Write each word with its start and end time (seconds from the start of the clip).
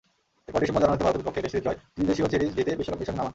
এরপর 0.47 0.61
ডিসেম্বর-জানুয়ারিতে 0.61 1.05
ভারতের 1.07 1.21
বিপক্ষে 1.21 1.43
টেস্ট 1.43 1.53
সিরিজ 1.55 1.65
জয়, 1.67 1.77
ত্রিদেশীয় 1.95 2.27
সিরিজ 2.31 2.49
জিতে 2.57 2.71
বিশ্বকাপ-মিশনে 2.79 3.17
নামা। 3.17 3.29